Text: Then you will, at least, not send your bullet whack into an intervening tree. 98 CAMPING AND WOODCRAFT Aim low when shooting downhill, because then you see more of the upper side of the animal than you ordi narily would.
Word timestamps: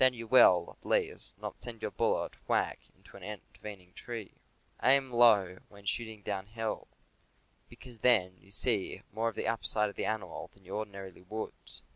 Then 0.01 0.15
you 0.15 0.25
will, 0.25 0.75
at 0.75 0.83
least, 0.83 1.37
not 1.39 1.61
send 1.61 1.83
your 1.83 1.91
bullet 1.91 2.33
whack 2.49 2.89
into 2.95 3.15
an 3.17 3.21
intervening 3.23 3.93
tree. 3.93 4.31
98 4.81 4.81
CAMPING 4.81 4.97
AND 4.97 5.03
WOODCRAFT 5.03 5.03
Aim 5.03 5.11
low 5.11 5.57
when 5.69 5.85
shooting 5.85 6.21
downhill, 6.23 6.87
because 7.69 7.99
then 7.99 8.35
you 8.39 8.49
see 8.49 9.03
more 9.11 9.29
of 9.29 9.35
the 9.35 9.45
upper 9.45 9.65
side 9.65 9.91
of 9.91 9.95
the 9.95 10.05
animal 10.05 10.49
than 10.55 10.65
you 10.65 10.71
ordi 10.73 10.89
narily 10.89 11.29
would. 11.29 11.53